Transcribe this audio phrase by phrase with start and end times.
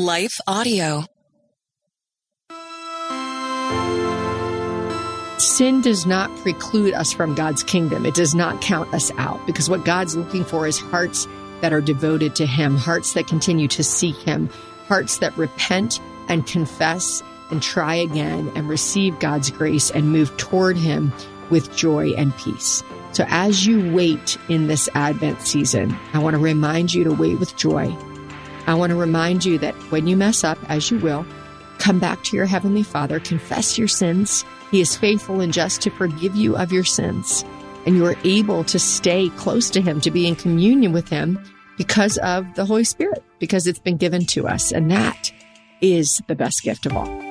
[0.00, 1.04] Life Audio.
[5.36, 8.06] Sin does not preclude us from God's kingdom.
[8.06, 11.28] It does not count us out because what God's looking for is hearts
[11.60, 14.48] that are devoted to Him, hearts that continue to seek Him,
[14.88, 20.78] hearts that repent and confess and try again and receive God's grace and move toward
[20.78, 21.12] Him
[21.50, 22.82] with joy and peace.
[23.12, 27.38] So as you wait in this Advent season, I want to remind you to wait
[27.38, 27.94] with joy.
[28.70, 31.26] I want to remind you that when you mess up, as you will,
[31.78, 34.44] come back to your Heavenly Father, confess your sins.
[34.70, 37.44] He is faithful and just to forgive you of your sins.
[37.84, 41.36] And you are able to stay close to Him, to be in communion with Him
[41.78, 44.70] because of the Holy Spirit, because it's been given to us.
[44.70, 45.32] And that
[45.80, 47.29] is the best gift of all.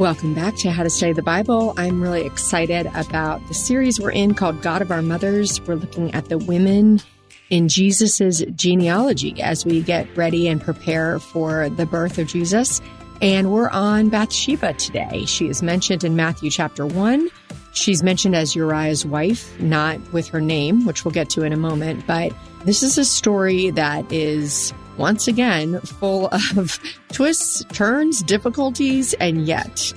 [0.00, 1.74] Welcome back to How to Study the Bible.
[1.76, 5.60] I'm really excited about the series we're in called God of Our Mothers.
[5.60, 7.02] We're looking at the women
[7.50, 12.80] in Jesus's genealogy as we get ready and prepare for the birth of Jesus.
[13.20, 15.26] And we're on Bathsheba today.
[15.26, 17.28] She is mentioned in Matthew chapter 1.
[17.74, 21.58] She's mentioned as Uriah's wife, not with her name, which we'll get to in a
[21.58, 22.06] moment.
[22.06, 22.32] But
[22.64, 26.78] this is a story that is once again, full of
[27.10, 29.92] twists, turns, difficulties, and yet,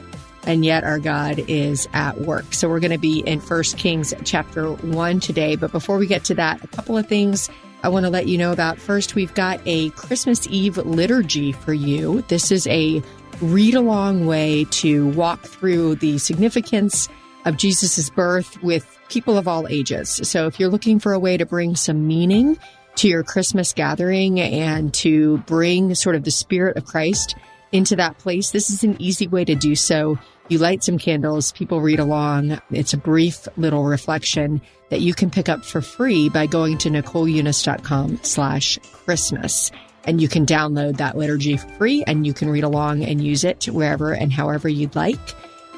[0.47, 2.53] and yet our God is at work.
[2.53, 5.55] So we're going to be in First Kings chapter 1 today.
[5.55, 7.49] But before we get to that, a couple of things
[7.83, 8.79] I want to let you know about.
[8.79, 12.21] First, we've got a Christmas Eve liturgy for you.
[12.29, 13.03] This is a
[13.41, 17.09] read along way to walk through the significance
[17.43, 20.21] of Jesus' birth with people of all ages.
[20.23, 22.57] So if you're looking for a way to bring some meaning
[22.95, 27.35] to your Christmas gathering and to bring sort of the spirit of Christ
[27.71, 30.17] into that place, this is an easy way to do so.
[30.49, 32.61] You light some candles, people read along.
[32.71, 36.89] It's a brief little reflection that you can pick up for free by going to
[36.89, 39.71] NicoleUnice.com slash Christmas.
[40.05, 43.43] And you can download that liturgy for free and you can read along and use
[43.43, 45.19] it wherever and however you'd like.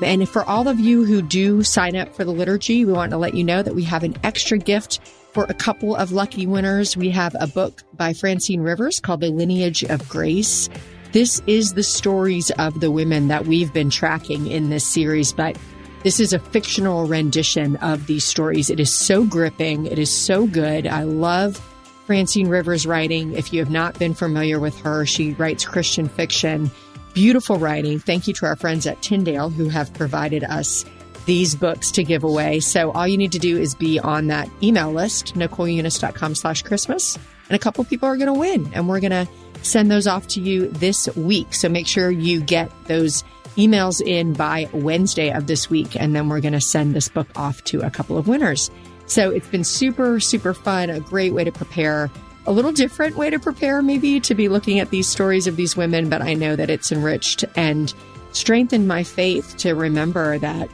[0.02, 3.18] And for all of you who do sign up for the liturgy, we want to
[3.18, 5.00] let you know that we have an extra gift
[5.36, 9.28] for a couple of lucky winners, we have a book by Francine Rivers called The
[9.28, 10.70] Lineage of Grace.
[11.12, 15.58] This is the stories of the women that we've been tracking in this series, but
[16.04, 18.70] this is a fictional rendition of these stories.
[18.70, 19.88] It is so gripping.
[19.88, 20.88] It is so good.
[20.88, 21.58] I love
[22.06, 23.34] Francine Rivers' writing.
[23.34, 26.72] If you have not been familiar with her, she writes Christian fiction.
[27.14, 28.00] Beautiful writing.
[28.00, 30.86] Thank you to our friends at Tyndale who have provided us
[31.26, 32.60] these books to give away.
[32.60, 37.18] So all you need to do is be on that email list, NicoleUnice.com slash Christmas.
[37.50, 38.72] And a couple people are going to win.
[38.74, 39.28] And we're going to
[39.62, 41.54] send those off to you this week.
[41.54, 43.24] So make sure you get those
[43.58, 46.00] emails in by Wednesday of this week.
[46.00, 48.70] And then we're going to send this book off to a couple of winners.
[49.08, 50.90] So it's been super, super fun.
[50.90, 52.10] A great way to prepare.
[52.48, 55.76] A little different way to prepare, maybe to be looking at these stories of these
[55.76, 57.92] women, but I know that it's enriched and
[58.34, 60.70] strengthened my faith to remember that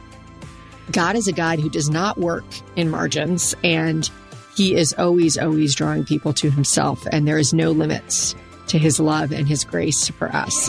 [0.92, 2.44] God is a God who does not work
[2.76, 4.08] in margins and
[4.54, 7.06] he is always, always drawing people to himself.
[7.10, 8.34] And there is no limits
[8.68, 10.68] to his love and his grace for us.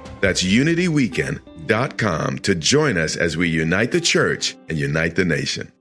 [0.21, 5.71] That's unityweekend.com to join us as we unite the church and unite the nation.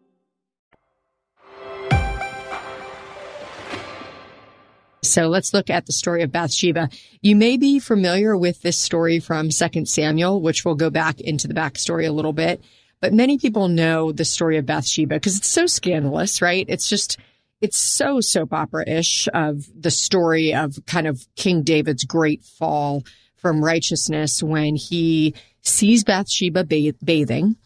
[5.02, 6.88] So let's look at the story of Bathsheba.
[7.20, 11.48] You may be familiar with this story from 2 Samuel, which we'll go back into
[11.48, 12.62] the backstory a little bit.
[13.00, 16.66] But many people know the story of Bathsheba because it's so scandalous, right?
[16.68, 17.18] It's just,
[17.60, 23.02] it's so soap opera ish of the story of kind of King David's great fall
[23.40, 27.56] from righteousness when he sees Bathsheba bathing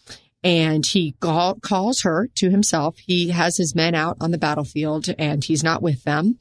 [0.42, 2.98] and he call- calls her to himself.
[2.98, 6.38] He has his men out on the battlefield and he's not with them.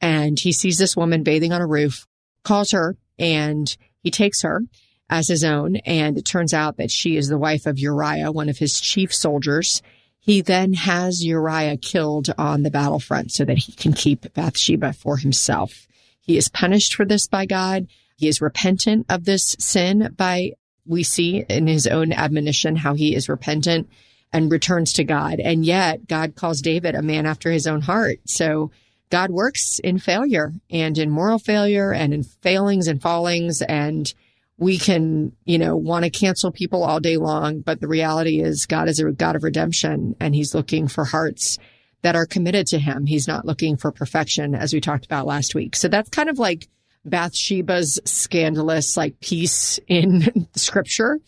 [0.00, 2.06] And he sees this woman bathing on a roof,
[2.44, 4.62] calls her and he takes her
[5.10, 5.76] as his own.
[5.76, 9.12] And it turns out that she is the wife of Uriah, one of his chief
[9.12, 9.82] soldiers.
[10.20, 15.16] He then has Uriah killed on the battlefront so that he can keep Bathsheba for
[15.16, 15.86] himself.
[16.20, 17.88] He is punished for this by God.
[18.20, 20.52] He is repentant of this sin by,
[20.84, 23.88] we see in his own admonition how he is repentant
[24.30, 25.40] and returns to God.
[25.40, 28.18] And yet God calls David a man after his own heart.
[28.26, 28.72] So
[29.08, 33.62] God works in failure and in moral failure and in failings and fallings.
[33.62, 34.12] And
[34.58, 37.60] we can, you know, want to cancel people all day long.
[37.60, 41.56] But the reality is God is a God of redemption and he's looking for hearts
[42.02, 43.06] that are committed to him.
[43.06, 45.74] He's not looking for perfection as we talked about last week.
[45.74, 46.68] So that's kind of like
[47.04, 51.18] Bathsheba's scandalous like piece in scripture.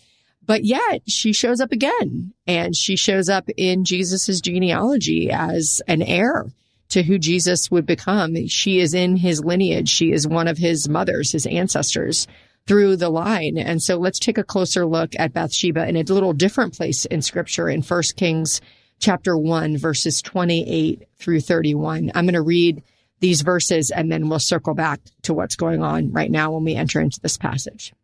[0.45, 6.03] But yet she shows up again and she shows up in Jesus's genealogy as an
[6.03, 6.47] heir
[6.89, 8.49] to who Jesus would become.
[8.49, 9.89] She is in his lineage.
[9.89, 12.27] She is one of his mothers, his ancestors
[12.67, 13.57] through the line.
[13.57, 17.23] And so let's take a closer look at Bathsheba in a little different place in
[17.23, 18.61] scripture in First Kings
[18.99, 22.13] chapter 1 verses 28 through 31.
[22.15, 22.83] I'm going to read
[23.23, 26.75] these verses and then we'll circle back to what's going on right now when we
[26.75, 27.95] enter into this passage.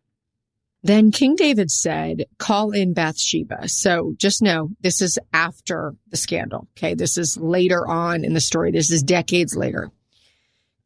[0.85, 3.69] Then King David said, call in Bathsheba.
[3.69, 6.69] So just know this is after the scandal.
[6.79, 6.95] Okay.
[6.95, 8.71] This is later on in the story.
[8.71, 9.91] This is decades later.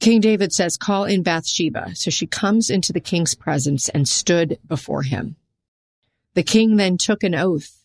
[0.00, 1.94] King David says, call in Bathsheba.
[1.94, 5.36] So she comes into the king's presence and stood before him.
[6.32, 7.84] The king then took an oath.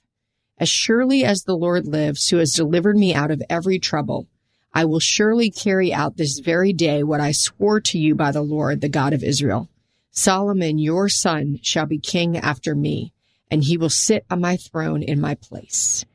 [0.58, 4.28] As surely as the Lord lives, who has delivered me out of every trouble,
[4.74, 8.42] I will surely carry out this very day what I swore to you by the
[8.42, 9.70] Lord, the God of Israel.
[10.12, 13.14] Solomon, your son, shall be king after me,
[13.50, 16.06] and he will sit on my throne in my place.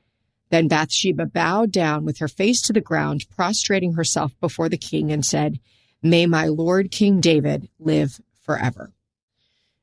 [0.50, 5.10] Then Bathsheba bowed down with her face to the ground, prostrating herself before the king
[5.10, 5.58] and said,
[6.02, 8.92] May my Lord King David live forever.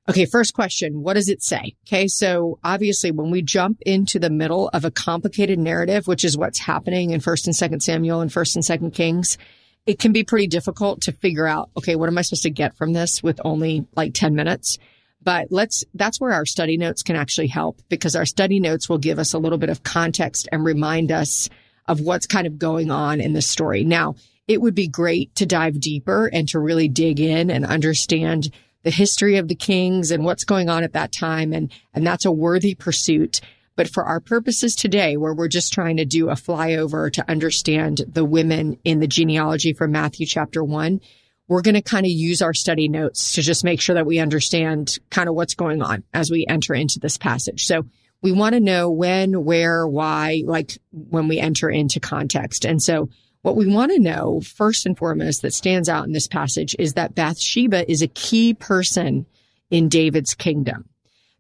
[0.10, 1.04] Okay, first question.
[1.04, 1.76] What does it say?
[1.88, 2.08] Okay.
[2.08, 6.58] So obviously when we jump into the middle of a complicated narrative, which is what's
[6.58, 9.38] happening in first and second Samuel and first and second Kings,
[9.86, 12.76] it can be pretty difficult to figure out, okay, what am I supposed to get
[12.76, 14.80] from this with only like 10 minutes?
[15.22, 18.98] But let's, that's where our study notes can actually help because our study notes will
[18.98, 21.50] give us a little bit of context and remind us
[21.88, 23.84] of what's kind of going on in the story.
[23.84, 24.16] Now,
[24.48, 28.50] it would be great to dive deeper and to really dig in and understand
[28.84, 31.54] the history of the kings and what's going on at that time.
[31.54, 33.42] And, and that's a worthy pursuit.
[33.76, 38.02] But for our purposes today, where we're just trying to do a flyover to understand
[38.08, 41.02] the women in the genealogy from Matthew chapter one,
[41.48, 44.20] we're going to kind of use our study notes to just make sure that we
[44.20, 47.66] understand kind of what's going on as we enter into this passage.
[47.66, 47.86] So
[48.22, 52.66] we want to know when, where, why, like when we enter into context.
[52.66, 53.10] And so
[53.42, 56.94] what we want to know first and foremost that stands out in this passage is
[56.94, 59.26] that Bathsheba is a key person
[59.70, 60.90] in David's kingdom.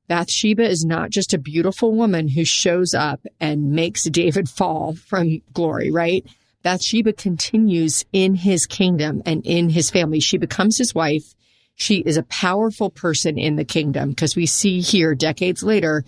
[0.07, 5.41] Bathsheba is not just a beautiful woman who shows up and makes David fall from
[5.53, 6.25] glory, right?
[6.63, 10.19] Bathsheba continues in his kingdom and in his family.
[10.19, 11.35] She becomes his wife.
[11.75, 16.03] She is a powerful person in the kingdom because we see here decades later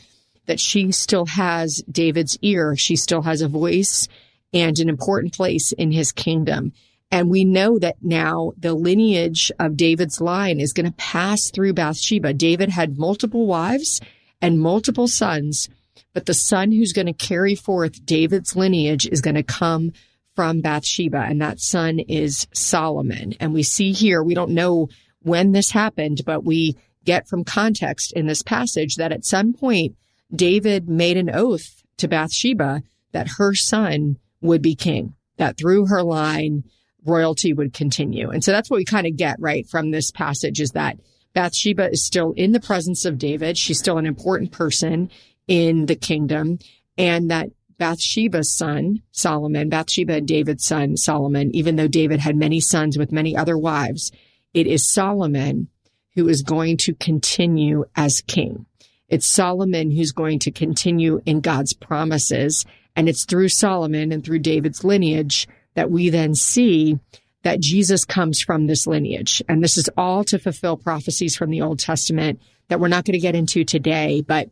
[0.48, 2.76] that she still has David's ear.
[2.76, 4.08] She still has a voice
[4.54, 6.74] and an important place in his kingdom.
[7.12, 11.74] And we know that now the lineage of David's line is going to pass through
[11.74, 12.34] Bathsheba.
[12.34, 14.00] David had multiple wives
[14.42, 15.68] and multiple sons,
[16.14, 19.92] but the son who's going to carry forth David's lineage is going to come
[20.36, 23.34] from Bathsheba, and that son is Solomon.
[23.42, 24.88] And we see here, we don't know
[25.22, 29.96] when this happened, but we get from context in this passage that at some point,
[30.34, 36.04] David made an oath to Bathsheba that her son would be king, that through her
[36.04, 36.64] line,
[37.06, 38.30] royalty would continue.
[38.30, 41.00] And so that's what we kind of get right from this passage is that
[41.34, 43.58] Bathsheba is still in the presence of David.
[43.58, 45.10] She's still an important person
[45.48, 46.60] in the kingdom
[46.98, 52.60] and that Bathsheba's son, Solomon, Bathsheba and David's son, Solomon, even though David had many
[52.60, 54.12] sons with many other wives,
[54.54, 55.68] it is Solomon
[56.14, 58.66] who is going to continue as king.
[59.08, 62.66] It's Solomon who's going to continue in God's promises.
[62.96, 67.00] And it's through Solomon and through David's lineage that we then see
[67.44, 69.42] that Jesus comes from this lineage.
[69.50, 73.14] And this is all to fulfill prophecies from the Old Testament that we're not going
[73.14, 74.22] to get into today.
[74.22, 74.50] But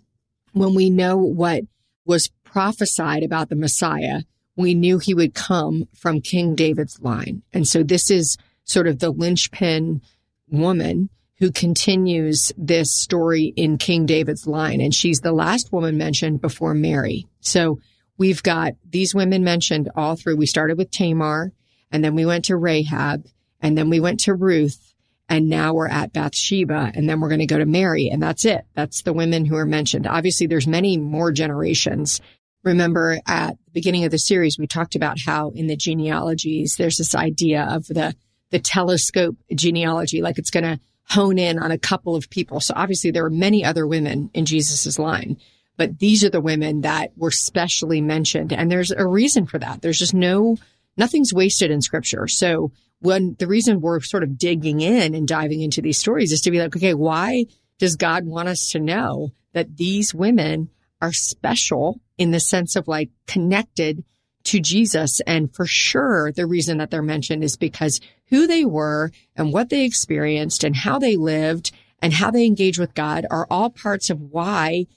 [0.53, 1.63] when we know what
[2.05, 4.21] was prophesied about the Messiah,
[4.55, 7.43] we knew he would come from King David's line.
[7.53, 10.01] And so this is sort of the linchpin
[10.49, 14.81] woman who continues this story in King David's line.
[14.81, 17.25] And she's the last woman mentioned before Mary.
[17.39, 17.79] So
[18.19, 20.35] we've got these women mentioned all through.
[20.35, 21.51] We started with Tamar
[21.91, 23.25] and then we went to Rahab
[23.61, 24.93] and then we went to Ruth
[25.27, 28.45] and now we're at Bathsheba and then we're going to go to Mary and that's
[28.45, 28.65] it.
[28.75, 30.05] That's the women who are mentioned.
[30.05, 32.21] Obviously there's many more generations.
[32.63, 36.97] Remember at the beginning of the series, we talked about how in the genealogies, there's
[36.97, 38.13] this idea of the,
[38.51, 42.59] the telescope genealogy, like it's going to hone in on a couple of people.
[42.59, 45.37] So obviously there are many other women in Jesus's line,
[45.79, 48.51] but these are the women that were specially mentioned.
[48.51, 49.81] And there's a reason for that.
[49.81, 50.57] There's just no,
[50.97, 52.27] nothing's wasted in scripture.
[52.27, 56.41] So when the reason we're sort of digging in and diving into these stories is
[56.41, 57.45] to be like, okay, why
[57.77, 60.69] does God want us to know that these women
[61.01, 64.03] are special in the sense of like connected
[64.43, 65.21] to Jesus.
[65.21, 69.69] And for sure, the reason that they're mentioned is because who they were and what
[69.69, 71.71] they experienced and how they lived
[72.01, 74.87] and how they engage with God are all parts of why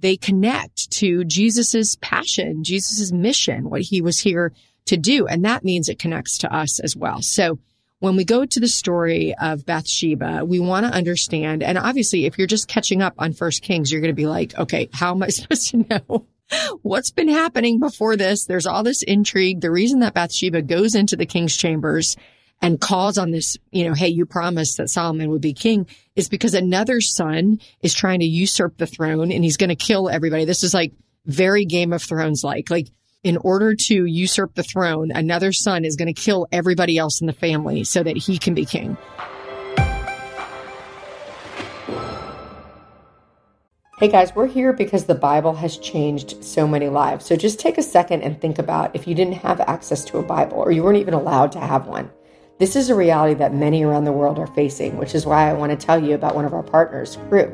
[0.00, 4.52] they connect to Jesus's passion, Jesus's mission, what he was here
[4.86, 5.26] to do.
[5.26, 7.22] And that means it connects to us as well.
[7.22, 7.58] So
[8.00, 11.62] when we go to the story of Bathsheba, we want to understand.
[11.62, 14.58] And obviously, if you're just catching up on First Kings, you're going to be like,
[14.58, 16.26] okay, how am I supposed to know
[16.82, 18.46] what's been happening before this?
[18.46, 19.60] There's all this intrigue.
[19.60, 22.16] The reason that Bathsheba goes into the king's chambers
[22.62, 25.86] and calls on this, you know, hey, you promised that Solomon would be king
[26.16, 30.08] is because another son is trying to usurp the throne and he's going to kill
[30.08, 30.44] everybody.
[30.44, 30.92] This is like
[31.26, 32.70] very Game of Thrones like.
[32.70, 32.88] Like
[33.22, 37.26] in order to usurp the throne, another son is going to kill everybody else in
[37.26, 38.96] the family so that he can be king.
[43.98, 47.26] Hey guys, we're here because the Bible has changed so many lives.
[47.26, 50.22] So just take a second and think about if you didn't have access to a
[50.22, 52.10] Bible or you weren't even allowed to have one.
[52.60, 55.54] This is a reality that many around the world are facing, which is why I
[55.54, 57.50] want to tell you about one of our partners, Cru.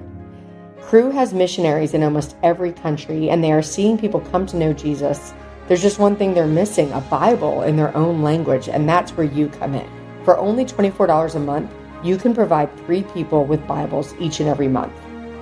[0.83, 4.73] Cru has missionaries in almost every country, and they are seeing people come to know
[4.73, 5.33] Jesus
[5.69, 9.27] there's just one thing they're missing a Bible in their own language, and that's where
[9.27, 9.89] you come in.
[10.25, 11.73] For only $24 a month,
[12.05, 14.93] you can provide three people with Bibles each and every month.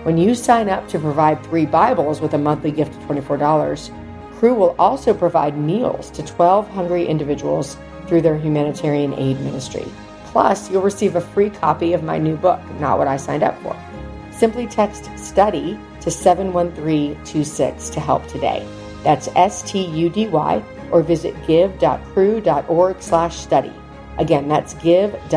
[0.04, 3.90] When you sign up to provide three Bibles with a monthly gift of $24,
[4.38, 7.76] Cru will also provide meals to 12 hungry individuals
[8.07, 9.87] through their humanitarian aid ministry.
[10.27, 13.57] Plus, you'll receive a free copy of my new book, Not What I Signed Up
[13.63, 13.77] For.
[14.33, 18.67] Simply text STUDY to 71326 to help today.
[19.05, 23.73] That's S-T-U-D-Y, or visit give.cru.org slash study.
[24.19, 25.29] Again, that's give.cru.org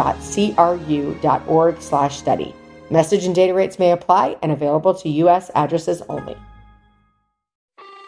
[1.81, 2.55] slash study.
[2.89, 5.51] Message and data rates may apply and available to U.S.
[5.55, 6.37] addresses only.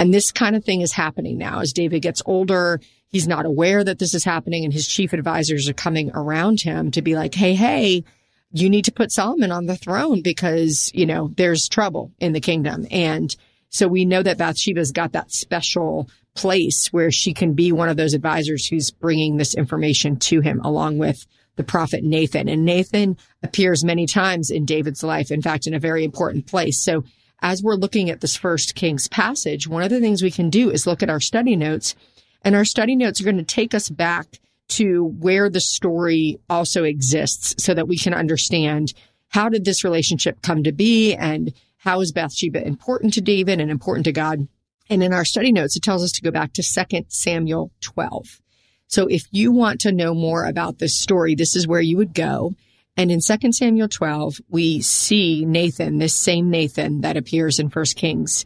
[0.00, 2.80] And this kind of thing is happening now as David gets older
[3.10, 6.92] He's not aware that this is happening and his chief advisors are coming around him
[6.92, 8.04] to be like, Hey, hey,
[8.52, 12.40] you need to put Solomon on the throne because, you know, there's trouble in the
[12.40, 12.86] kingdom.
[12.90, 13.34] And
[13.68, 17.96] so we know that Bathsheba's got that special place where she can be one of
[17.96, 21.26] those advisors who's bringing this information to him along with
[21.56, 22.48] the prophet Nathan.
[22.48, 25.32] And Nathan appears many times in David's life.
[25.32, 26.80] In fact, in a very important place.
[26.80, 27.04] So
[27.42, 30.70] as we're looking at this first King's passage, one of the things we can do
[30.70, 31.94] is look at our study notes
[32.42, 36.84] and our study notes are going to take us back to where the story also
[36.84, 38.92] exists so that we can understand
[39.28, 43.70] how did this relationship come to be and how is Bathsheba important to David and
[43.70, 44.46] important to God.
[44.88, 48.40] And in our study notes, it tells us to go back to 2 Samuel 12.
[48.86, 52.12] So if you want to know more about this story, this is where you would
[52.12, 52.54] go.
[52.96, 57.84] And in 2 Samuel 12, we see Nathan, this same Nathan that appears in 1
[57.96, 58.44] Kings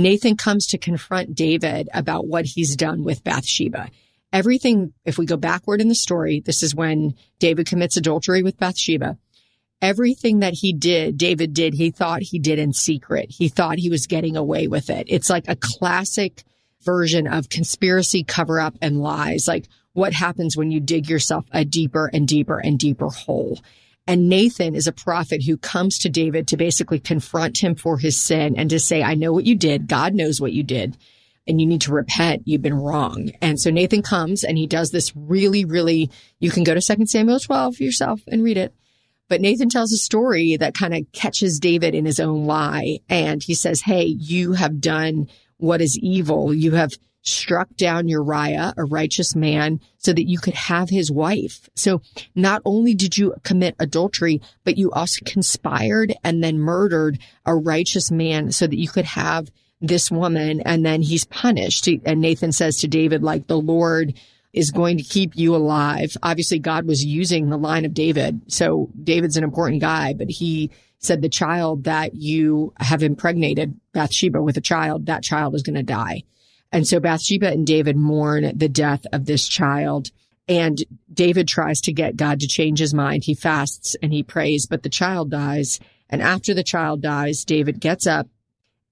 [0.00, 3.90] Nathan comes to confront David about what he's done with Bathsheba.
[4.32, 8.56] everything, if we go backward in the story, this is when David commits adultery with
[8.56, 9.18] Bathsheba.
[9.82, 13.26] Everything that he did, David did, he thought he did in secret.
[13.30, 15.06] He thought he was getting away with it.
[15.08, 16.44] It's like a classic
[16.82, 19.48] version of conspiracy, cover up and lies.
[19.48, 23.58] Like what happens when you dig yourself a deeper and deeper and deeper hole.
[24.10, 28.20] And Nathan is a prophet who comes to David to basically confront him for his
[28.20, 29.86] sin and to say, I know what you did.
[29.86, 30.96] God knows what you did
[31.46, 32.42] and you need to repent.
[32.44, 33.30] You've been wrong.
[33.40, 37.06] And so Nathan comes and he does this really, really, you can go to 2
[37.06, 38.74] Samuel 12 yourself and read it.
[39.28, 42.98] But Nathan tells a story that kind of catches David in his own lie.
[43.08, 46.52] And he says, Hey, you have done what is evil.
[46.52, 51.68] You have struck down Uriah, a righteous man, so that you could have his wife.
[51.74, 52.00] So
[52.34, 58.10] not only did you commit adultery, but you also conspired and then murdered a righteous
[58.10, 59.50] man so that you could have
[59.82, 61.86] this woman and then he's punished.
[61.86, 64.14] And Nathan says to David, like, the Lord
[64.52, 66.16] is going to keep you alive.
[66.22, 68.40] Obviously, God was using the line of David.
[68.48, 74.42] So David's an important guy, but he said the child that you have impregnated Bathsheba
[74.42, 76.24] with a child, that child is going to die.
[76.72, 80.10] And so Bathsheba and David mourn the death of this child.
[80.48, 83.24] And David tries to get God to change his mind.
[83.24, 85.80] He fasts and he prays, but the child dies.
[86.08, 88.28] And after the child dies, David gets up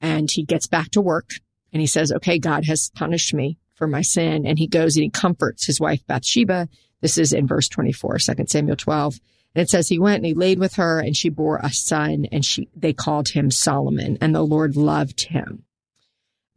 [0.01, 1.31] and he gets back to work
[1.73, 4.47] and he says, okay, God has punished me for my sin.
[4.47, 6.69] And he goes and he comforts his wife Bathsheba.
[7.01, 9.21] This is in verse 24, 2 Samuel 12.
[9.55, 12.27] And it says he went and he laid with her and she bore a son
[12.31, 15.65] and she, they called him Solomon and the Lord loved him.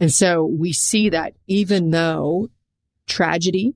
[0.01, 2.49] And so we see that even though
[3.07, 3.75] tragedy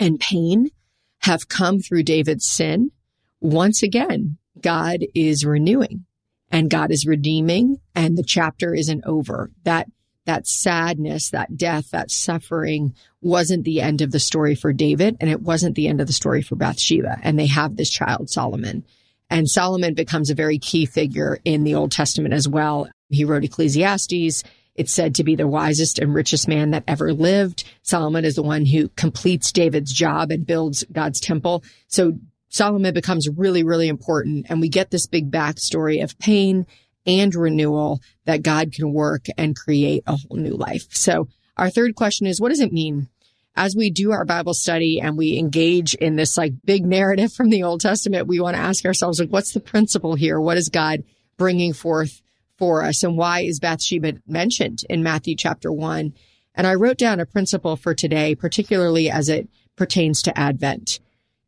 [0.00, 0.70] and pain
[1.18, 2.92] have come through David's sin,
[3.40, 6.06] once again, God is renewing
[6.50, 9.50] and God is redeeming and the chapter isn't over.
[9.64, 9.86] That
[10.24, 15.28] that sadness, that death, that suffering wasn't the end of the story for David and
[15.28, 17.18] it wasn't the end of the story for Bathsheba.
[17.22, 18.84] And they have this child, Solomon.
[19.28, 22.88] And Solomon becomes a very key figure in the Old Testament as well.
[23.10, 24.42] He wrote Ecclesiastes.
[24.80, 27.64] It's said to be the wisest and richest man that ever lived.
[27.82, 31.62] Solomon is the one who completes David's job and builds God's temple.
[31.88, 32.14] So
[32.48, 34.46] Solomon becomes really, really important.
[34.48, 36.66] And we get this big backstory of pain
[37.04, 40.86] and renewal that God can work and create a whole new life.
[40.92, 43.10] So our third question is, what does it mean?
[43.56, 47.50] As we do our Bible study and we engage in this like big narrative from
[47.50, 50.40] the Old Testament, we want to ask ourselves, like, what's the principle here?
[50.40, 51.04] What is God
[51.36, 52.22] bringing forth
[52.60, 53.02] for us?
[53.02, 56.14] And why is Bathsheba mentioned in Matthew chapter one?
[56.54, 61.00] And I wrote down a principle for today, particularly as it pertains to Advent.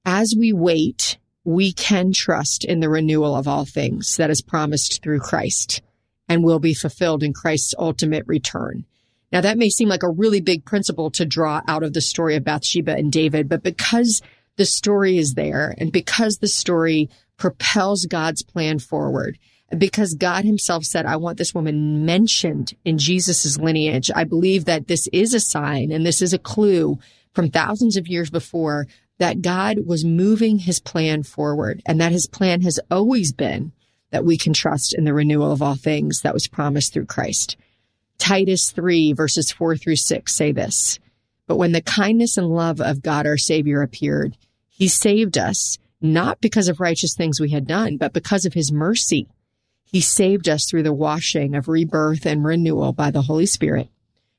[0.05, 5.03] As we wait we can trust in the renewal of all things that is promised
[5.03, 5.83] through Christ
[6.29, 8.85] and will be fulfilled in Christ's ultimate return.
[9.33, 12.37] Now that may seem like a really big principle to draw out of the story
[12.37, 14.23] of Bathsheba and David, but because
[14.57, 19.39] the story is there and because the story propels God's plan forward,
[19.77, 24.11] because God himself said, I want this woman mentioned in Jesus' lineage.
[24.15, 26.99] I believe that this is a sign and this is a clue
[27.33, 28.87] from thousands of years before
[29.19, 33.73] that God was moving his plan forward and that his plan has always been
[34.11, 37.57] that we can trust in the renewal of all things that was promised through Christ.
[38.19, 40.99] Titus 3 verses 4 through 6 say this,
[41.47, 44.37] but when the kindness and love of God our Savior appeared,
[44.69, 48.73] he saved us not because of righteous things we had done, but because of his
[48.73, 49.29] mercy.
[49.93, 53.91] He saved us through the washing of rebirth and renewal by the Holy Spirit,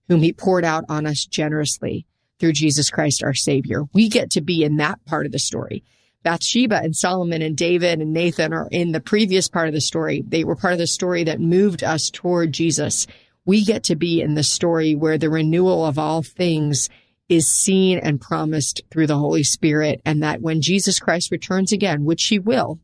[0.08, 2.08] whom he poured out on us generously
[2.40, 3.84] through Jesus Christ, our Savior.
[3.94, 5.84] We get to be in that part of the story.
[6.24, 10.24] Bathsheba and Solomon and David and Nathan are in the previous part of the story.
[10.28, 13.06] They were part of the story that moved us toward Jesus.
[13.46, 16.90] We get to be in the story where the renewal of all things
[17.30, 20.02] is seen and promised through the Holy Spirit.
[20.04, 22.80] And that when Jesus Christ returns again, which he will,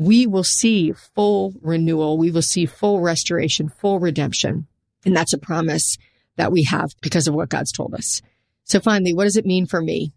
[0.00, 2.16] we will see full renewal.
[2.16, 4.66] We will see full restoration, full redemption.
[5.04, 5.98] And that's a promise
[6.36, 8.22] that we have because of what God's told us.
[8.64, 10.14] So finally, what does it mean for me?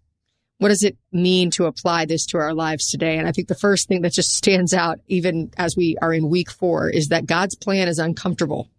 [0.60, 3.18] What does it mean to apply this to our lives today?
[3.18, 6.30] And I think the first thing that just stands out, even as we are in
[6.30, 8.70] week four, is that God's plan is uncomfortable.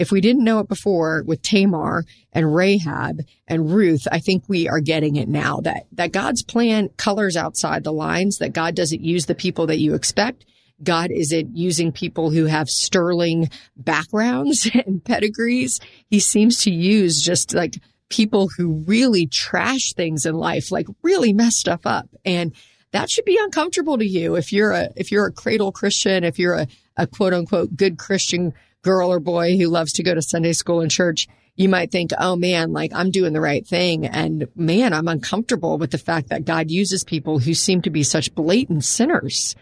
[0.00, 4.66] If we didn't know it before with Tamar and Rahab and Ruth, I think we
[4.66, 9.02] are getting it now that, that God's plan colors outside the lines, that God doesn't
[9.02, 10.46] use the people that you expect.
[10.82, 15.80] God isn't using people who have sterling backgrounds and pedigrees.
[16.08, 17.74] He seems to use just like
[18.08, 22.08] people who really trash things in life, like really mess stuff up.
[22.24, 22.54] And
[22.92, 26.38] that should be uncomfortable to you if you're a if you're a cradle Christian, if
[26.38, 30.22] you're a, a quote unquote good Christian girl or boy who loves to go to
[30.22, 31.26] Sunday school and church.
[31.56, 34.06] you might think, oh man, like I'm doing the right thing.
[34.06, 38.02] And man, I'm uncomfortable with the fact that God uses people who seem to be
[38.02, 39.54] such blatant sinners.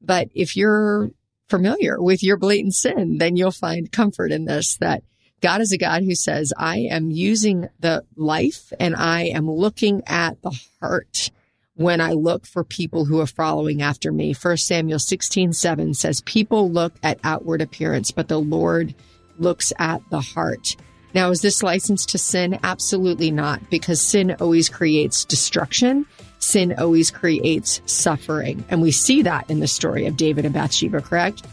[0.00, 1.10] But if you're
[1.48, 5.02] familiar with your blatant sin, then you'll find comfort in this that
[5.42, 10.02] God is a God who says, I am using the life and I am looking
[10.06, 11.30] at the heart
[11.76, 14.32] when I look for people who are following after me.
[14.32, 18.94] First Samuel 16, 7 says, people look at outward appearance, but the Lord
[19.38, 20.76] looks at the heart.
[21.14, 22.58] Now, is this license to sin?
[22.62, 26.06] Absolutely not, because sin always creates destruction.
[26.40, 28.64] Sin always creates suffering.
[28.68, 31.44] And we see that in the story of David and Bathsheba, correct?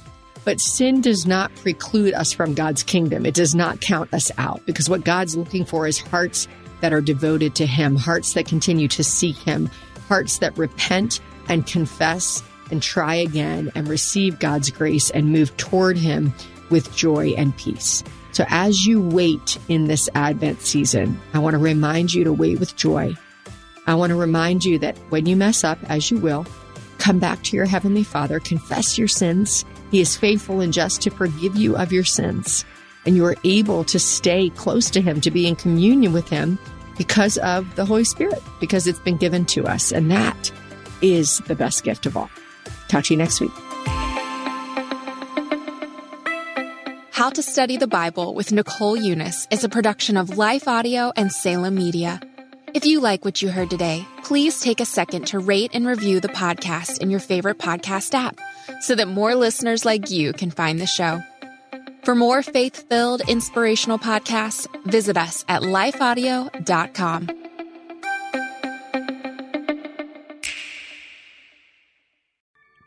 [0.43, 3.25] But sin does not preclude us from God's kingdom.
[3.25, 6.47] It does not count us out because what God's looking for is hearts
[6.81, 9.69] that are devoted to Him, hearts that continue to seek Him,
[10.11, 15.95] hearts that repent and confess and try again and receive God's grace and move toward
[15.95, 16.33] Him
[16.69, 18.03] with joy and peace.
[18.33, 22.59] So as you wait in this Advent season, I want to remind you to wait
[22.59, 23.13] with joy.
[23.87, 26.45] I want to remind you that when you mess up, as you will,
[26.97, 29.63] come back to your Heavenly Father, confess your sins.
[29.91, 32.65] He is faithful and just to forgive you of your sins.
[33.05, 36.59] And you are able to stay close to Him, to be in communion with Him
[36.97, 39.91] because of the Holy Spirit, because it's been given to us.
[39.91, 40.51] And that
[41.01, 42.29] is the best gift of all.
[42.87, 43.51] Talk to you next week.
[47.11, 51.31] How to Study the Bible with Nicole Unice is a production of Life Audio and
[51.31, 52.19] Salem Media.
[52.73, 56.19] If you like what you heard today, please take a second to rate and review
[56.19, 58.39] the podcast in your favorite podcast app
[58.79, 61.21] so that more listeners like you can find the show.
[62.05, 67.40] For more faith filled, inspirational podcasts, visit us at lifeaudio.com.